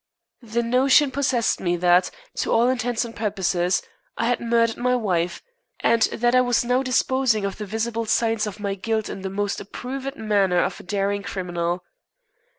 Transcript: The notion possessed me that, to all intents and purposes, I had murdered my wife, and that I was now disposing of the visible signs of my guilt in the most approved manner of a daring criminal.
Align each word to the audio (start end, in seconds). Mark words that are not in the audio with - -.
The 0.41 0.63
notion 0.63 1.11
possessed 1.11 1.59
me 1.59 1.75
that, 1.77 2.09
to 2.37 2.51
all 2.51 2.69
intents 2.69 3.05
and 3.05 3.15
purposes, 3.15 3.83
I 4.17 4.25
had 4.29 4.39
murdered 4.39 4.77
my 4.77 4.95
wife, 4.95 5.43
and 5.79 6.01
that 6.11 6.33
I 6.33 6.41
was 6.41 6.65
now 6.65 6.81
disposing 6.81 7.45
of 7.45 7.57
the 7.59 7.67
visible 7.67 8.05
signs 8.07 8.47
of 8.47 8.59
my 8.59 8.73
guilt 8.73 9.09
in 9.09 9.21
the 9.21 9.29
most 9.29 9.61
approved 9.61 10.15
manner 10.15 10.63
of 10.63 10.79
a 10.79 10.83
daring 10.83 11.21
criminal. 11.21 11.83